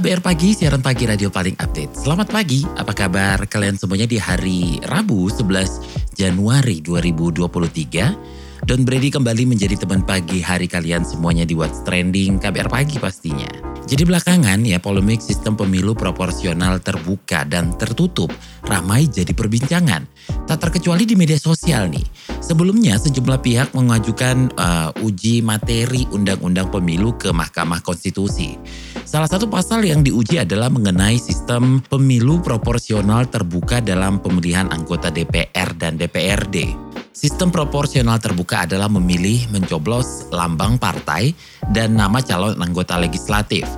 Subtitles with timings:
[0.00, 1.92] KBR Pagi, siaran pagi radio paling update.
[1.92, 8.64] Selamat pagi, apa kabar kalian semuanya di hari Rabu 11 Januari 2023?
[8.64, 13.69] Don Brady kembali menjadi teman pagi hari kalian semuanya di What's Trending KBR Pagi pastinya.
[13.90, 18.30] Jadi belakangan ya polemik sistem pemilu proporsional terbuka dan tertutup
[18.62, 20.06] ramai jadi perbincangan.
[20.46, 22.06] Tak terkecuali di media sosial nih.
[22.38, 28.54] Sebelumnya sejumlah pihak mengajukan uh, uji materi undang-undang pemilu ke Mahkamah Konstitusi.
[29.02, 35.74] Salah satu pasal yang diuji adalah mengenai sistem pemilu proporsional terbuka dalam pemilihan anggota DPR
[35.74, 36.78] dan DPRD.
[37.10, 41.34] Sistem proporsional terbuka adalah memilih mencoblos lambang partai
[41.68, 43.68] dan nama calon anggota legislatif.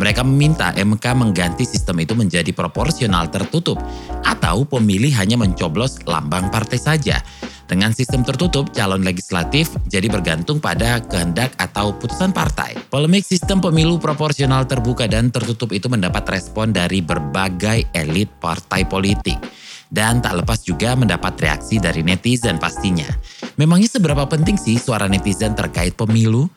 [0.00, 3.76] Mereka meminta MK mengganti sistem itu menjadi proporsional tertutup
[4.24, 7.20] atau pemilih hanya mencoblos lambang partai saja.
[7.68, 12.80] Dengan sistem tertutup, calon legislatif jadi bergantung pada kehendak atau putusan partai.
[12.88, 19.36] Polemik sistem pemilu proporsional terbuka dan tertutup itu mendapat respon dari berbagai elit partai politik
[19.90, 23.06] dan tak lepas juga mendapat reaksi dari netizen pastinya.
[23.58, 26.48] Memangnya seberapa penting sih suara netizen terkait pemilu?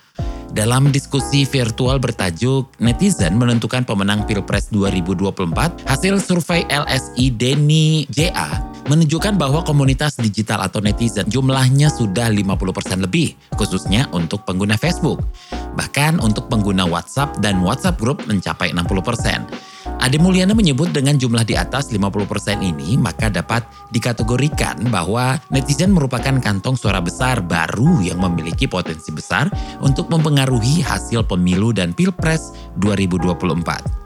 [0.53, 9.33] Dalam diskusi virtual bertajuk Netizen menentukan pemenang Pilpres 2024, hasil survei LSI Denny JA menunjukkan
[9.33, 15.25] bahwa komunitas digital atau netizen jumlahnya sudah 50% lebih, khususnya untuk pengguna Facebook.
[15.73, 19.73] Bahkan untuk pengguna WhatsApp dan WhatsApp Group mencapai 60%.
[20.03, 23.63] Ade Mulyana menyebut dengan jumlah di atas 50% ini maka dapat
[23.95, 29.47] dikategorikan bahwa netizen merupakan kantong suara besar baru yang memiliki potensi besar
[29.79, 30.42] untuk mempengaruhi
[30.83, 34.03] hasil pemilu dan pilpres 2024.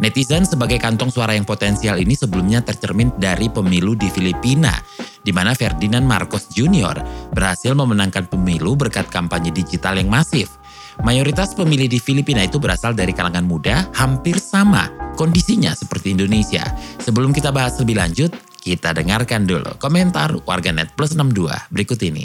[0.00, 4.72] Netizen sebagai kantong suara yang potensial ini sebelumnya tercermin dari pemilu di Filipina,
[5.20, 6.96] di mana Ferdinand Marcos Jr.
[7.36, 10.56] berhasil memenangkan pemilu berkat kampanye digital yang masif.
[11.04, 14.88] Mayoritas pemilih di Filipina itu berasal dari kalangan muda, hampir sama
[15.20, 16.64] kondisinya seperti Indonesia.
[17.04, 22.24] Sebelum kita bahas lebih lanjut, kita dengarkan dulu komentar warganet plus 62 berikut ini.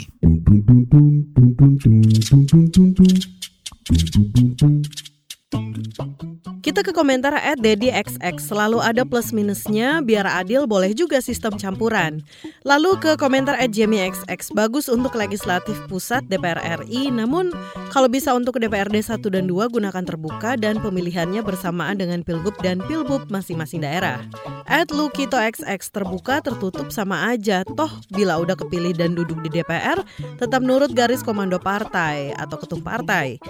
[3.88, 4.16] Thank
[4.62, 4.95] you.
[6.76, 12.20] Kita ke komentar at XX selalu ada plus minusnya biar adil boleh juga sistem campuran.
[12.68, 17.48] Lalu ke komentar at XX bagus untuk legislatif pusat DPR RI namun
[17.96, 22.84] kalau bisa untuk DPRD 1 dan 2 gunakan terbuka dan pemilihannya bersamaan dengan pilgub dan
[22.84, 24.20] pilbub masing-masing daerah.
[24.68, 30.04] At Lukito XX terbuka tertutup sama aja toh bila udah kepilih dan duduk di DPR
[30.36, 33.40] tetap nurut garis komando partai atau ketum partai.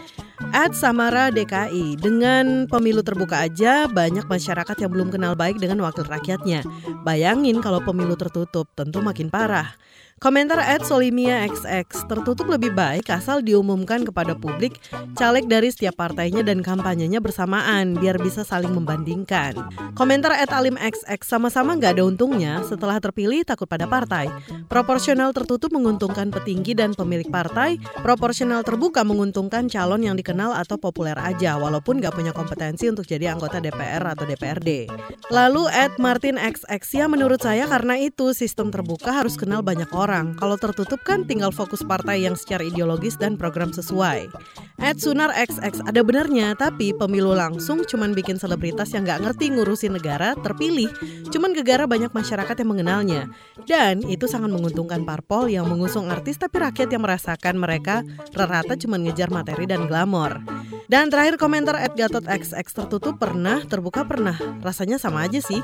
[0.53, 6.05] At Samara DKI, dengan pemilu terbuka aja banyak masyarakat yang belum kenal baik dengan wakil
[6.05, 6.61] rakyatnya.
[7.09, 9.73] Bayangin kalau pemilu tertutup, tentu makin parah.
[10.16, 14.81] Komentar at Solimia XX tertutup lebih baik asal diumumkan kepada publik
[15.12, 19.53] caleg dari setiap partainya dan kampanyenya bersamaan biar bisa saling membandingkan.
[19.93, 24.32] Komentar at Alim XX sama-sama nggak ada untungnya setelah terpilih takut pada partai.
[24.72, 31.21] Proporsional tertutup menguntungkan petinggi dan pemilik partai, proporsional terbuka menguntungkan calon yang dikenal atau populer
[31.21, 34.88] aja walaupun nggak punya kompetensi untuk jadi anggota DPR atau DPRD.
[35.28, 40.06] Lalu at Martin XX ya menurut saya karena itu sistem terbuka harus kenal banyak orang
[40.06, 40.39] orang.
[40.39, 44.31] Kalau tertutup kan tinggal fokus partai yang secara ideologis dan program sesuai.
[44.78, 49.99] At Sunar XX ada benarnya, tapi pemilu langsung cuman bikin selebritas yang nggak ngerti ngurusin
[49.99, 50.87] negara terpilih.
[51.34, 53.22] Cuman gegara banyak masyarakat yang mengenalnya.
[53.67, 58.06] Dan itu sangat menguntungkan parpol yang mengusung artis tapi rakyat yang merasakan mereka
[58.37, 60.38] rata cuman ngejar materi dan glamor.
[60.87, 64.38] Dan terakhir komentar at Gatot XX tertutup pernah, terbuka pernah.
[64.62, 65.59] Rasanya sama aja sih.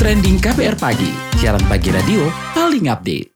[0.00, 2.24] Trending KBR Pagi, siaran pagi radio
[2.56, 3.28] paling update.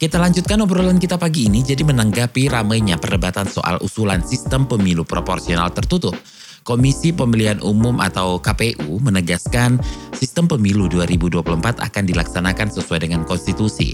[0.00, 5.76] Kita lanjutkan obrolan kita pagi ini jadi menanggapi ramainya perdebatan soal usulan sistem pemilu proporsional
[5.76, 6.16] tertutup.
[6.64, 9.76] Komisi Pemilihan Umum atau KPU menegaskan
[10.16, 13.92] sistem pemilu 2024 akan dilaksanakan sesuai dengan konstitusi.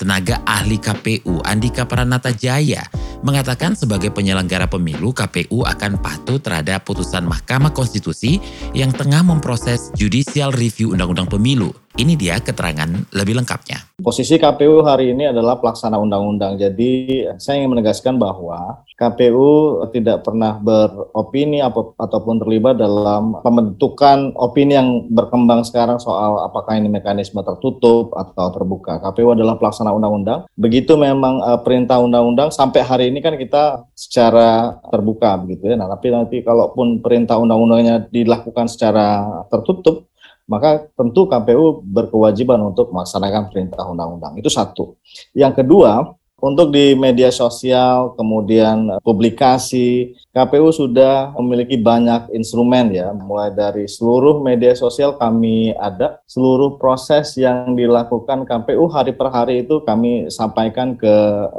[0.00, 2.80] Tenaga ahli KPU Andika Pranata Jaya
[3.20, 8.40] mengatakan sebagai penyelenggara pemilu KPU akan patuh terhadap putusan Mahkamah Konstitusi
[8.72, 11.79] yang tengah memproses judicial review Undang-Undang Pemilu.
[11.98, 13.98] Ini dia keterangan lebih lengkapnya.
[13.98, 16.54] Posisi KPU hari ini adalah pelaksana undang-undang.
[16.54, 25.08] Jadi saya ingin menegaskan bahwa KPU tidak pernah beropini ataupun terlibat dalam pembentukan opini yang
[25.08, 29.00] berkembang sekarang soal apakah ini mekanisme tertutup atau terbuka.
[29.00, 30.44] KPU adalah pelaksana undang-undang.
[30.52, 35.80] Begitu memang uh, perintah undang-undang sampai hari ini kan kita secara terbuka begitu ya.
[35.80, 40.09] Nah, tapi nanti kalaupun perintah undang-undangnya dilakukan secara tertutup,
[40.50, 44.34] maka tentu KPU berkewajiban untuk melaksanakan perintah undang-undang.
[44.34, 44.98] Itu satu.
[45.30, 53.50] Yang kedua, untuk di media sosial, kemudian publikasi, KPU sudah memiliki banyak instrumen ya, mulai
[53.50, 59.82] dari seluruh media sosial kami ada, seluruh proses yang dilakukan KPU hari per hari itu
[59.82, 61.16] kami sampaikan ke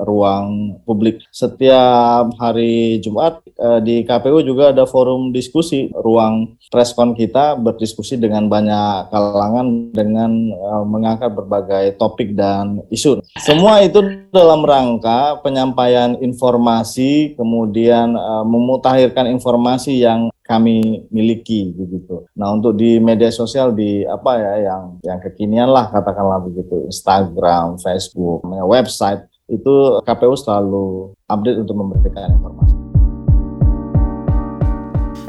[0.08, 1.20] ruang publik.
[1.36, 8.48] Setiap hari Jumat eh, di KPU juga ada forum diskusi, ruang preskon kita berdiskusi dengan
[8.48, 13.20] banyak kalangan dengan eh, mengangkat berbagai topik dan isu.
[13.36, 14.00] Semua itu
[14.32, 22.30] dalam rangka penyampaian informasi, kemudian uh, memutahirkan informasi yang kami miliki begitu.
[22.38, 27.82] Nah untuk di media sosial di apa ya yang yang kekinian lah katakanlah begitu Instagram,
[27.82, 32.92] Facebook, website itu KPU selalu update untuk memberikan informasi.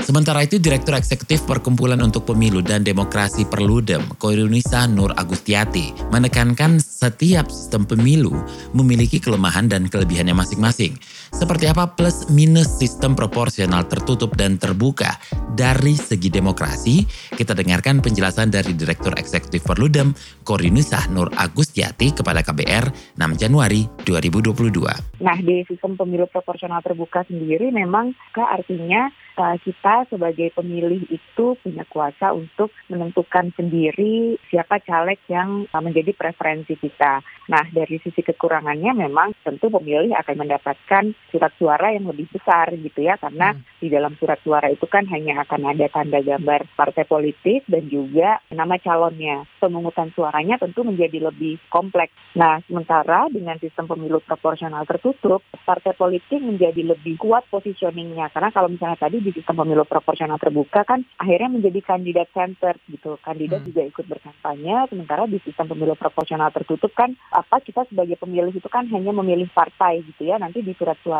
[0.02, 7.46] Sementara itu, Direktur Eksekutif Perkumpulan untuk Pemilu dan Demokrasi Perludem, Koirunisa Nur Agustiati, menekankan setiap
[7.46, 8.34] sistem pemilu
[8.75, 10.99] memiliki kelemahan dan kelebihannya masing-masing.
[11.32, 15.17] Seperti apa plus minus sistem proporsional tertutup dan terbuka
[15.56, 17.08] dari segi demokrasi?
[17.32, 20.12] Kita dengarkan penjelasan dari Direktur Eksekutif Perludem,
[20.44, 25.25] Koirunisa Nur Agustiati kepada KBR 6 Januari 2022.
[25.25, 29.08] Nah, di sistem pemilu proporsional terbuka sendiri memang artinya
[29.40, 36.12] uh, kita sebagai pemilih itu punya kuasa untuk menentukan sendiri siapa caleg yang uh, menjadi
[36.12, 37.25] preferensi kita.
[37.49, 43.01] Nah, dari sisi kekurangannya memang tentu pemilih akan mendapatkan surat suara yang lebih besar gitu
[43.01, 43.81] ya, karena hmm.
[43.81, 48.45] di dalam surat suara itu kan hanya akan ada tanda gambar partai politik dan juga
[48.53, 49.49] nama calonnya.
[49.57, 52.13] Pemungutan suaranya tentu menjadi lebih kompleks.
[52.37, 58.29] Nah, sementara dengan sistem pemilu proporsional tertutup, partai politik menjadi lebih kuat positioningnya.
[58.35, 63.17] Karena kalau misalnya tadi di sistem pemilu proporsional terbuka kan akhirnya menjadi kandidat center gitu.
[63.25, 63.69] Kandidat hmm.
[63.73, 68.69] juga ikut berkampanye, sementara di sistem pemilu proporsional tertutup kan apa kita sebagai pemilih itu
[68.69, 70.37] kan hanya memilih partai gitu ya.
[70.37, 71.12] Nanti di surat suara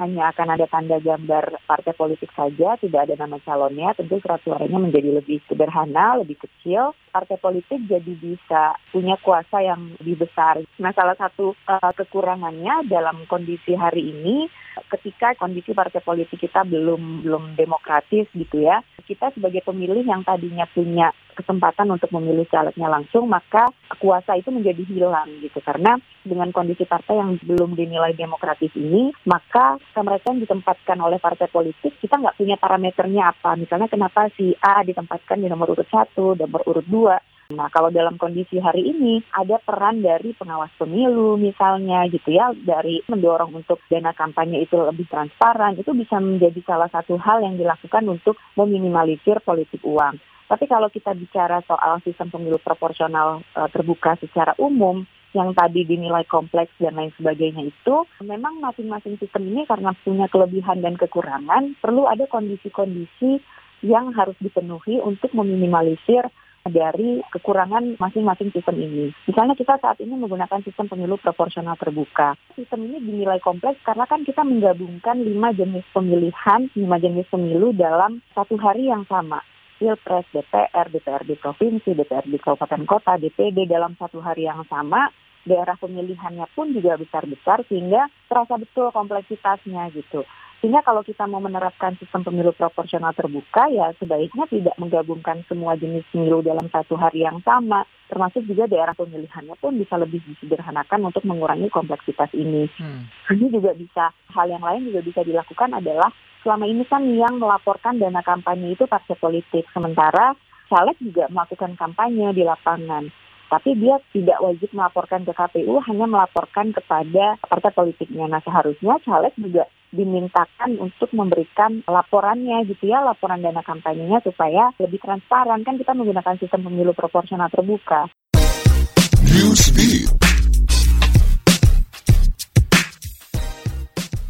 [0.00, 3.92] hanya akan ada tanda gambar partai politik saja, tidak ada nama calonnya.
[3.92, 6.96] Tentu surat suaranya menjadi lebih sederhana, lebih kecil.
[7.12, 10.58] Partai politik jadi bisa punya kuasa yang lebih besar.
[10.80, 14.48] Nah, salah satu uh, kekurangannya dalam kondisi hari ini
[14.90, 18.82] ketika kondisi partai politik kita belum belum demokratis gitu ya.
[19.04, 24.82] Kita sebagai pemilih yang tadinya punya kesempatan untuk memilih calegnya langsung, maka kuasa itu menjadi
[24.86, 25.58] hilang gitu.
[25.60, 31.50] Karena dengan kondisi partai yang belum dinilai demokratis ini, maka mereka yang ditempatkan oleh partai
[31.50, 33.58] politik, kita nggak punya parameternya apa.
[33.58, 37.18] Misalnya kenapa si A ditempatkan di nomor urut satu, nomor urut dua,
[37.52, 43.04] Nah, kalau dalam kondisi hari ini ada peran dari pengawas pemilu misalnya gitu ya, dari
[43.04, 48.08] mendorong untuk dana kampanye itu lebih transparan, itu bisa menjadi salah satu hal yang dilakukan
[48.08, 50.16] untuk meminimalisir politik uang.
[50.44, 56.22] Tapi kalau kita bicara soal sistem pemilu proporsional e, terbuka secara umum, yang tadi dinilai
[56.30, 62.06] kompleks dan lain sebagainya itu memang masing-masing sistem ini karena punya kelebihan dan kekurangan perlu
[62.06, 63.42] ada kondisi-kondisi
[63.82, 66.30] yang harus dipenuhi untuk meminimalisir
[66.64, 69.12] dari kekurangan masing-masing sistem ini.
[69.28, 72.40] Misalnya kita saat ini menggunakan sistem pemilu proporsional terbuka.
[72.56, 78.24] Sistem ini dinilai kompleks karena kan kita menggabungkan lima jenis pemilihan, lima jenis pemilu dalam
[78.32, 79.44] satu hari yang sama.
[79.84, 85.12] Pilpres, DPR, DPRD provinsi, DPRD kabupaten kota, DPD dalam satu hari yang sama
[85.44, 90.24] daerah pemilihannya pun juga besar-besar sehingga terasa betul kompleksitasnya gitu.
[90.64, 96.08] Sehingga kalau kita mau menerapkan sistem pemilu proporsional terbuka, ya sebaiknya tidak menggabungkan semua jenis
[96.08, 101.20] pemilu dalam satu hari yang sama, termasuk juga daerah pemilihannya pun bisa lebih disederhanakan untuk
[101.28, 102.64] mengurangi kompleksitas ini.
[102.80, 103.04] Hmm.
[103.28, 106.08] Ini juga bisa, hal yang lain juga bisa dilakukan adalah
[106.40, 110.32] selama ini kan yang melaporkan dana kampanye itu partai politik, sementara
[110.72, 113.12] caleg juga melakukan kampanye di lapangan
[113.48, 118.26] tapi dia tidak wajib melaporkan ke KPU, hanya melaporkan kepada partai politiknya.
[118.28, 124.98] Nah seharusnya caleg juga dimintakan untuk memberikan laporannya gitu ya, laporan dana kampanyenya supaya lebih
[124.98, 125.62] transparan.
[125.62, 128.10] Kan kita menggunakan sistem pemilu proporsional terbuka.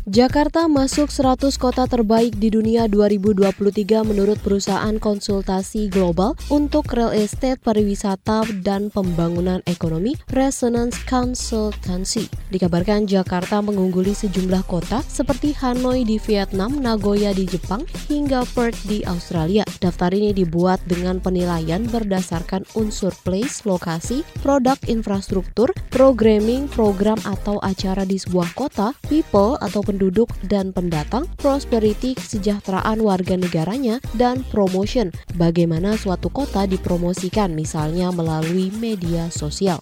[0.05, 7.57] Jakarta masuk 100 kota terbaik di dunia 2023 menurut perusahaan konsultasi global untuk real estate,
[7.65, 12.29] pariwisata, dan pembangunan ekonomi Resonance Consultancy.
[12.53, 19.01] Dikabarkan Jakarta mengungguli sejumlah kota seperti Hanoi di Vietnam, Nagoya di Jepang, hingga Perth di
[19.09, 19.65] Australia.
[19.81, 28.05] Daftar ini dibuat dengan penilaian berdasarkan unsur place, lokasi, produk infrastruktur, programming, program atau acara
[28.05, 35.95] di sebuah kota, people atau penduduk dan pendatang, prosperity, kesejahteraan warga negaranya, dan promotion, bagaimana
[35.95, 39.79] suatu kota dipromosikan misalnya melalui media sosial.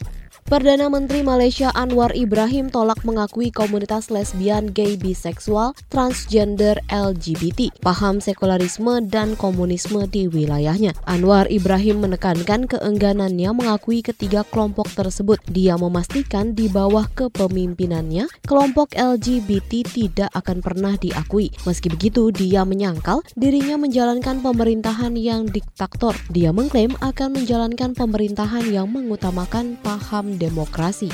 [0.52, 9.00] Perdana Menteri Malaysia Anwar Ibrahim tolak mengakui komunitas lesbian, gay, biseksual, transgender, LGBT, paham sekularisme
[9.08, 10.92] dan komunisme di wilayahnya.
[11.08, 15.40] Anwar Ibrahim menekankan keengganannya mengakui ketiga kelompok tersebut.
[15.48, 21.48] Dia memastikan di bawah kepemimpinannya, kelompok LGBT tidak akan pernah diakui.
[21.64, 26.12] Meski begitu, dia menyangkal dirinya menjalankan pemerintahan yang diktator.
[26.28, 31.08] Dia mengklaim akan menjalankan pemerintahan yang mengutamakan paham demokrasi.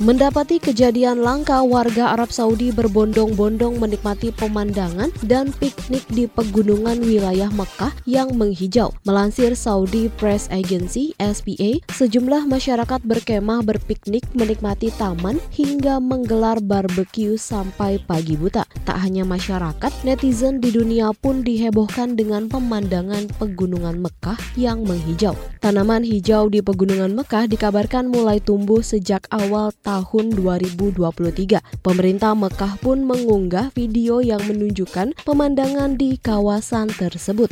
[0.00, 7.92] Mendapati kejadian langka, warga Arab Saudi berbondong-bondong menikmati pemandangan dan piknik di pegunungan wilayah Mekah
[8.08, 8.96] yang menghijau.
[9.04, 18.00] Melansir Saudi Press Agency (SPA), sejumlah masyarakat berkemah berpiknik menikmati taman hingga menggelar barbeque sampai
[18.00, 18.64] pagi buta.
[18.88, 25.36] Tak hanya masyarakat, netizen di dunia pun dihebohkan dengan pemandangan pegunungan Mekah yang menghijau.
[25.60, 31.82] Tanaman hijau di pegunungan Mekah dikabarkan mulai tumbuh sejak awal tahun tahun 2023.
[31.82, 37.50] Pemerintah Mekah pun mengunggah video yang menunjukkan pemandangan di kawasan tersebut.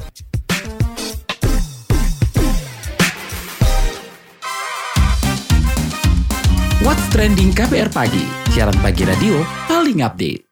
[6.86, 8.22] What's Trending KPR Pagi,
[8.54, 10.47] siaran pagi radio paling update.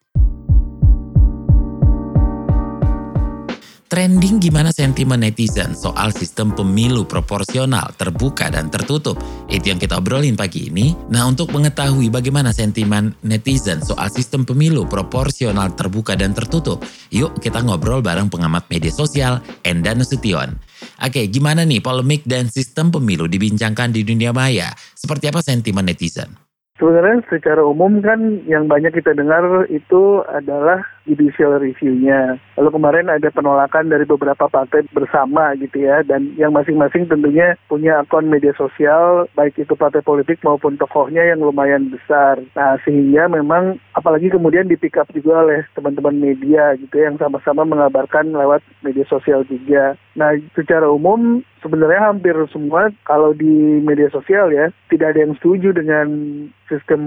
[3.86, 9.14] Trending gimana sentimen netizen soal sistem pemilu proporsional, terbuka dan tertutup.
[9.46, 10.90] Itu yang kita obrolin pagi ini.
[11.06, 16.82] Nah untuk mengetahui bagaimana sentimen netizen soal sistem pemilu proporsional, terbuka dan tertutup,
[17.14, 20.58] yuk kita ngobrol bareng pengamat media sosial Enda Nasution.
[20.98, 24.74] Oke, gimana nih polemik dan sistem pemilu dibincangkan di dunia maya?
[24.98, 26.34] Seperti apa sentimen netizen?
[26.74, 32.36] Sebenarnya secara umum kan yang banyak kita dengar itu adalah judicial review-nya.
[32.58, 38.02] Lalu kemarin ada penolakan dari beberapa partai bersama gitu ya, dan yang masing-masing tentunya punya
[38.02, 42.42] akun media sosial, baik itu partai politik maupun tokohnya yang lumayan besar.
[42.58, 47.18] Nah sehingga memang apalagi kemudian di pick up juga oleh teman-teman media gitu ya, yang
[47.22, 49.94] sama-sama mengabarkan lewat media sosial juga.
[50.18, 55.74] Nah secara umum sebenarnya hampir semua kalau di media sosial ya tidak ada yang setuju
[55.74, 56.06] dengan
[56.70, 57.02] sistem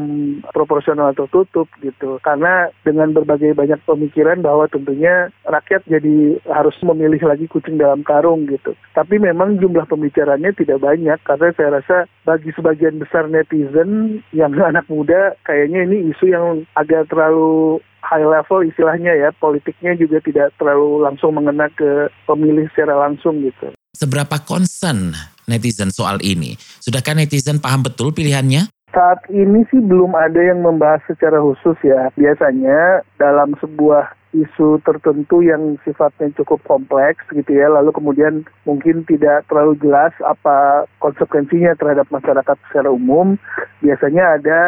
[0.51, 7.49] proporsional tertutup gitu karena dengan berbagai banyak pemikiran bahwa tentunya rakyat jadi harus memilih lagi
[7.49, 13.01] kucing dalam karung gitu tapi memang jumlah pembicaranya tidak banyak karena saya rasa bagi sebagian
[13.01, 16.45] besar netizen yang anak muda kayaknya ini isu yang
[16.77, 22.95] agak terlalu high level istilahnya ya politiknya juga tidak terlalu langsung mengena ke pemilih secara
[23.09, 23.75] langsung gitu.
[23.91, 25.11] Seberapa concern
[25.49, 26.55] netizen soal ini?
[26.79, 28.71] Sudahkah netizen paham betul pilihannya?
[28.89, 32.09] Saat ini sih belum ada yang membahas secara khusus ya.
[32.17, 39.45] Biasanya dalam sebuah isu tertentu yang sifatnya cukup kompleks gitu ya, lalu kemudian mungkin tidak
[39.49, 43.37] terlalu jelas apa konsekuensinya terhadap masyarakat secara umum,
[43.81, 44.61] biasanya ada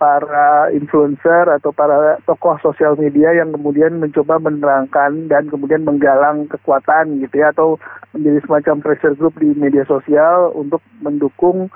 [0.00, 7.20] para influencer atau para tokoh sosial media yang kemudian mencoba menerangkan dan kemudian menggalang kekuatan
[7.20, 7.76] gitu ya atau
[8.16, 11.68] menjadi semacam pressure group di media sosial untuk mendukung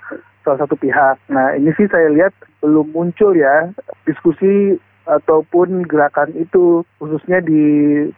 [0.44, 1.16] salah satu pihak.
[1.32, 3.72] Nah ini sih saya lihat belum muncul ya
[4.04, 7.62] diskusi ataupun gerakan itu khususnya di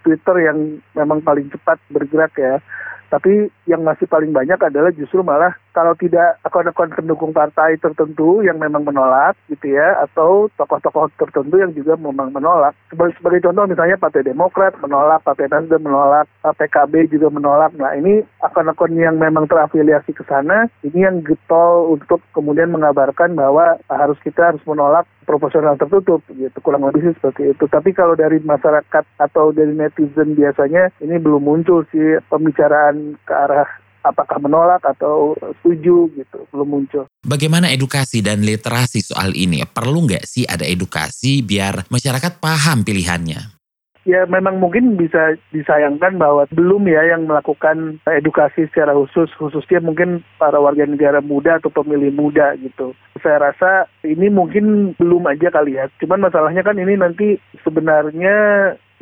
[0.06, 2.59] Twitter yang memang paling cepat bergerak ya.
[3.06, 8.56] Tapi yang masih paling banyak adalah justru malah kalau tidak akun-akun pendukung partai tertentu yang
[8.56, 12.72] memang menolak gitu ya atau tokoh-tokoh tertentu yang juga memang menolak.
[12.88, 17.76] Sebagai, sebagai contoh misalnya Partai Demokrat menolak, Partai Nasdem menolak, PKB juga menolak.
[17.76, 23.76] Nah ini akun-akun yang memang terafiliasi ke sana ini yang getol untuk kemudian mengabarkan bahwa
[23.92, 27.66] harus kita harus menolak proporsional tertutup gitu kurang lebih sih seperti itu.
[27.66, 33.68] Tapi kalau dari masyarakat atau dari netizen biasanya ini belum muncul sih pembicaraan ke arah
[34.06, 37.04] apakah menolak atau setuju gitu belum muncul.
[37.26, 39.66] Bagaimana edukasi dan literasi soal ini?
[39.66, 43.56] Perlu nggak sih ada edukasi biar masyarakat paham pilihannya?
[44.06, 50.22] ya memang mungkin bisa disayangkan bahwa belum ya yang melakukan edukasi secara khusus khususnya mungkin
[50.38, 52.94] para warga negara muda atau pemilih muda gitu.
[53.18, 55.90] Saya rasa ini mungkin belum aja kali ya.
[55.98, 58.36] Cuman masalahnya kan ini nanti sebenarnya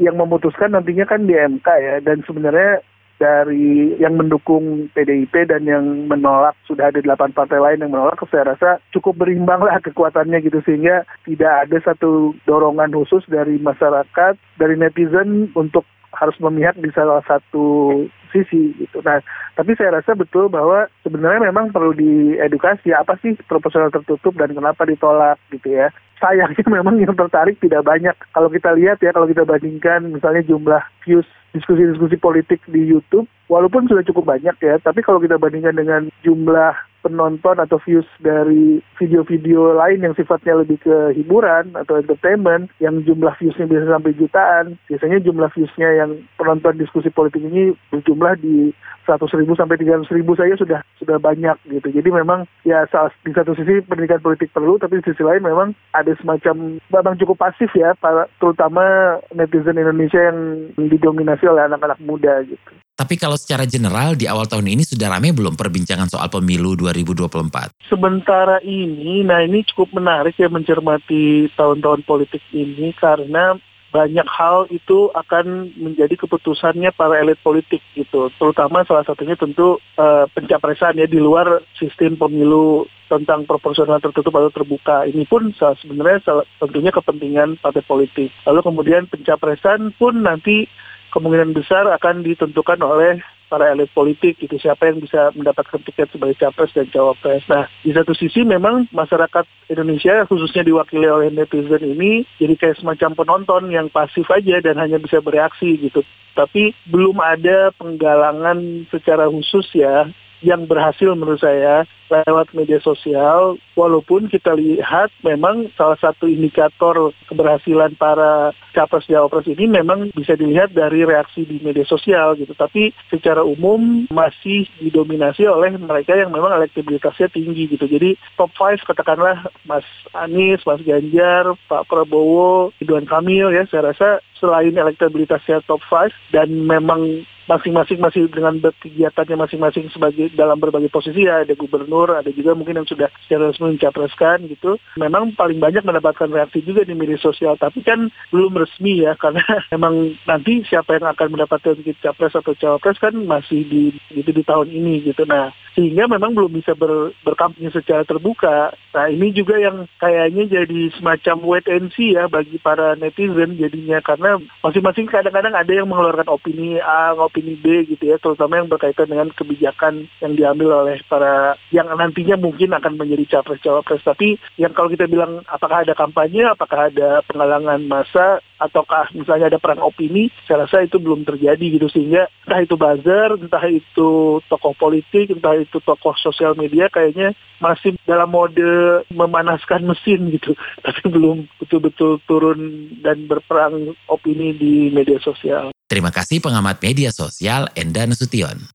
[0.01, 2.83] yang memutuskan nantinya kan di MK ya dan sebenarnya
[3.19, 8.55] dari yang mendukung PDIP dan yang menolak sudah ada delapan partai lain yang menolak saya
[8.55, 14.75] rasa cukup berimbang lah kekuatannya gitu sehingga tidak ada satu dorongan khusus dari masyarakat dari
[14.75, 15.87] netizen untuk
[16.19, 17.93] harus memihak di salah satu
[18.35, 18.99] sisi gitu.
[19.07, 19.23] Nah,
[19.55, 24.83] tapi saya rasa betul bahwa sebenarnya memang perlu diedukasi apa sih proporsional tertutup dan kenapa
[24.83, 25.95] ditolak gitu ya.
[26.19, 28.15] Sayangnya memang yang tertarik tidak banyak.
[28.35, 33.87] Kalau kita lihat ya, kalau kita bandingkan misalnya jumlah views diskusi-diskusi politik di YouTube, walaupun
[33.87, 39.77] sudah cukup banyak ya, tapi kalau kita bandingkan dengan jumlah penonton atau views dari video-video
[39.77, 45.21] lain yang sifatnya lebih ke hiburan atau entertainment yang jumlah viewsnya bisa sampai jutaan biasanya
[45.21, 48.73] jumlah viewsnya yang penonton diskusi politik ini berjumlah di
[49.05, 51.93] 100 ribu sampai 300 ribu saja sudah sudah banyak gitu.
[51.93, 56.17] Jadi memang ya di satu sisi pendidikan politik perlu tapi di sisi lain memang ada
[56.17, 62.84] semacam memang cukup pasif ya para, terutama netizen Indonesia yang didominasi oleh anak-anak muda gitu
[62.95, 67.91] tapi kalau secara general di awal tahun ini sudah ramai belum perbincangan soal pemilu 2024?
[67.91, 73.59] Sementara ini, nah ini cukup menarik ya mencermati tahun-tahun politik ini karena
[73.91, 78.31] banyak hal itu akan menjadi keputusannya para elit politik gitu.
[78.39, 84.51] Terutama salah satunya tentu uh, pencapresan ya di luar sistem pemilu tentang proporsional tertutup atau
[84.51, 85.07] terbuka.
[85.07, 88.35] Ini pun sebenarnya tentunya kepentingan partai politik.
[88.43, 90.67] Lalu kemudian pencapresan pun nanti
[91.15, 96.35] kemungkinan besar akan ditentukan oleh para elit politik gitu siapa yang bisa mendapatkan tiket sebagai
[96.43, 97.47] capres dan cawapres.
[97.47, 103.15] Nah di satu sisi memang masyarakat Indonesia khususnya diwakili oleh netizen ini jadi kayak semacam
[103.15, 106.03] penonton yang pasif aja dan hanya bisa bereaksi gitu.
[106.35, 110.11] Tapi belum ada penggalangan secara khusus ya
[110.41, 117.97] yang berhasil menurut saya lewat media sosial walaupun kita lihat memang salah satu indikator keberhasilan
[117.97, 122.53] para capres cawapres ini memang bisa dilihat dari reaksi di media sosial gitu.
[122.55, 127.87] Tapi secara umum masih didominasi oleh mereka yang memang elektabilitasnya tinggi gitu.
[127.87, 133.65] Jadi top 5 katakanlah Mas Anies, Mas Ganjar, Pak Prabowo, Ridwan Kamil ya.
[133.71, 140.57] Saya rasa selain elektabilitasnya top 5 dan memang masing-masing masih dengan kegiatannya masing-masing sebagai dalam
[140.61, 141.45] berbagai posisi ya.
[141.45, 144.77] Ada gubernur ada juga mungkin yang sudah secara resmi mencapreskan gitu.
[144.97, 147.57] Memang paling banyak mendapatkan reaksi juga di media sosial.
[147.61, 152.99] Tapi kan belum resmi ya karena memang nanti siapa yang akan mendapatkan capres atau cawapres
[153.01, 155.25] kan masih di gitu di tahun ini gitu.
[155.25, 158.71] Nah sehingga memang belum bisa ber, berkampanye secara terbuka.
[158.95, 163.99] Nah ini juga yang kayaknya jadi semacam wait and see ya bagi para netizen jadinya.
[163.99, 169.11] Karena masing-masing kadang-kadang ada yang mengeluarkan opini A, opini B gitu ya, terutama yang berkaitan
[169.11, 174.07] dengan kebijakan yang diambil oleh para yang nantinya mungkin akan menjadi capres-cawapres.
[174.07, 179.59] Tapi yang kalau kita bilang apakah ada kampanye, apakah ada penggalangan masa, ataukah misalnya ada
[179.59, 184.75] perang opini, saya rasa itu belum terjadi gitu sehingga entah itu buzzer, entah itu tokoh
[184.79, 190.55] politik, entah itu tokoh sosial media kayaknya masih dalam mode memanaskan mesin gitu,
[190.87, 195.75] tapi belum betul-betul turun dan berperang opini di media sosial.
[195.95, 198.67] Terima kasih pengamat media sosial Enda Nasution.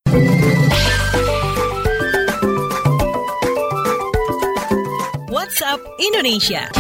[5.28, 6.72] WhatsApp Indonesia.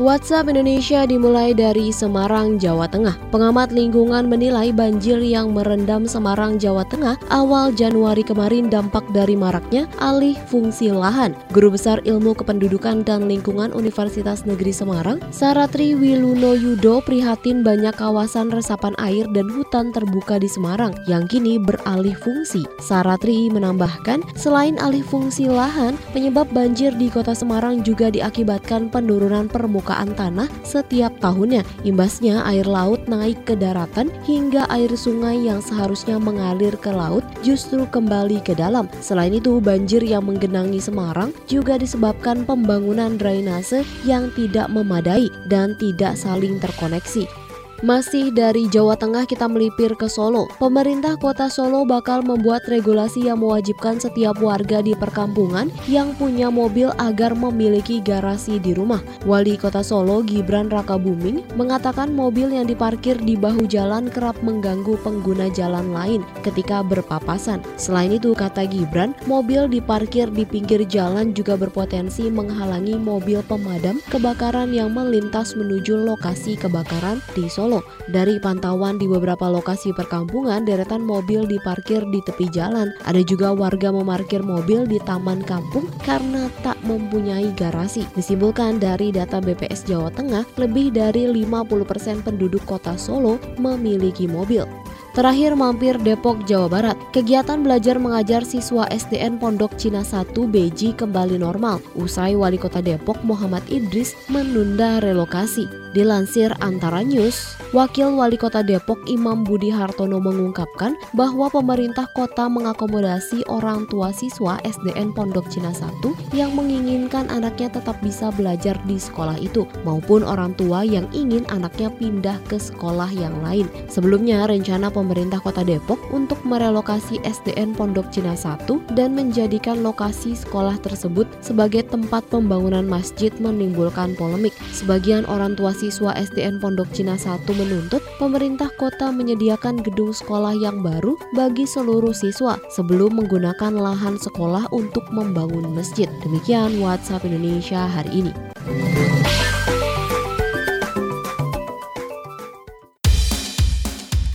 [0.00, 3.20] WhatsApp Indonesia dimulai dari Semarang, Jawa Tengah.
[3.28, 9.84] Pengamat lingkungan menilai banjir yang merendam Semarang, Jawa Tengah awal Januari kemarin dampak dari maraknya
[10.00, 11.36] alih fungsi lahan.
[11.52, 18.48] Guru Besar Ilmu Kependudukan dan Lingkungan Universitas Negeri Semarang, Saratri Wiluno Yudo prihatin banyak kawasan
[18.48, 22.64] resapan air dan hutan terbuka di Semarang yang kini beralih fungsi.
[22.80, 29.89] Saratri menambahkan, selain alih fungsi lahan, penyebab banjir di kota Semarang juga diakibatkan penurunan permukaan
[29.90, 31.66] permukaan tanah setiap tahunnya.
[31.82, 37.82] Imbasnya air laut naik ke daratan hingga air sungai yang seharusnya mengalir ke laut justru
[37.90, 38.86] kembali ke dalam.
[39.02, 46.14] Selain itu, banjir yang menggenangi Semarang juga disebabkan pembangunan drainase yang tidak memadai dan tidak
[46.14, 47.49] saling terkoneksi.
[47.80, 50.52] Masih dari Jawa Tengah kita melipir ke Solo.
[50.60, 56.92] Pemerintah kota Solo bakal membuat regulasi yang mewajibkan setiap warga di perkampungan yang punya mobil
[57.00, 59.00] agar memiliki garasi di rumah.
[59.24, 65.48] Wali kota Solo Gibran Rakabuming mengatakan mobil yang diparkir di bahu jalan kerap mengganggu pengguna
[65.48, 67.64] jalan lain ketika berpapasan.
[67.80, 74.68] Selain itu, kata Gibran, mobil diparkir di pinggir jalan juga berpotensi menghalangi mobil pemadam kebakaran
[74.68, 77.69] yang melintas menuju lokasi kebakaran di Solo.
[78.10, 82.90] Dari pantauan di beberapa lokasi perkampungan, deretan mobil diparkir di tepi jalan.
[83.06, 88.02] Ada juga warga memarkir mobil di taman kampung karena tak mempunyai garasi.
[88.18, 94.66] Disimpulkan dari data BPS Jawa Tengah, lebih dari 50% penduduk kota Solo memiliki mobil.
[95.10, 96.96] Terakhir mampir Depok, Jawa Barat.
[97.10, 103.18] Kegiatan belajar mengajar siswa SDN Pondok Cina 1 Beji kembali normal usai Wali Kota Depok
[103.26, 105.66] Muhammad Idris menunda relokasi.
[105.90, 113.46] Dilansir Antara News, Wakil Wali Kota Depok Imam Budi Hartono mengungkapkan bahwa pemerintah kota mengakomodasi
[113.46, 119.38] orang tua siswa SDN Pondok Cina 1 yang menginginkan anaknya tetap bisa belajar di sekolah
[119.38, 123.70] itu maupun orang tua yang ingin anaknya pindah ke sekolah yang lain.
[123.86, 128.66] Sebelumnya rencana pemerintah Kota Depok untuk merelokasi SDN Pondok Cina 1
[128.98, 134.54] dan menjadikan lokasi sekolah tersebut sebagai tempat pembangunan masjid menimbulkan polemik.
[134.74, 140.84] Sebagian orang tua siswa SDN Pondok Cina 1 menuntut pemerintah kota menyediakan gedung sekolah yang
[140.84, 146.12] baru bagi seluruh siswa sebelum menggunakan lahan sekolah untuk membangun masjid.
[146.20, 148.32] Demikian WhatsApp Indonesia hari ini.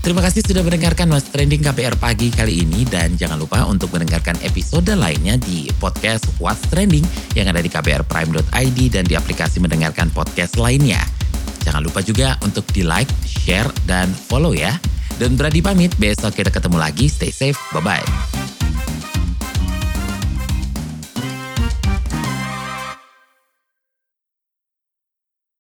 [0.06, 4.38] Terima kasih sudah mendengarkan Mas Trending KPR pagi kali ini dan jangan lupa untuk mendengarkan
[4.46, 7.02] episode lainnya di podcast What's Trending
[7.34, 11.02] yang ada di kbrprime.id dan di aplikasi mendengarkan podcast lainnya.
[11.66, 14.78] Jangan lupa juga untuk di like, share, dan follow ya.
[15.18, 17.10] Dan berani pamit, besok kita ketemu lagi.
[17.10, 18.45] Stay safe, bye-bye.